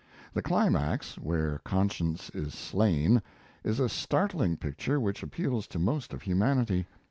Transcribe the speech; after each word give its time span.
The 0.33 0.41
climax, 0.41 1.19
where 1.19 1.59
conscience 1.59 2.31
is 2.33 2.55
slain, 2.55 3.21
is 3.63 3.79
a 3.79 3.87
startling 3.87 4.57
picture 4.57 4.99
which 4.99 5.21
appeals 5.21 5.67
to 5.67 5.77
most 5.77 6.11
of 6.11 6.23
humanity. 6.23 6.87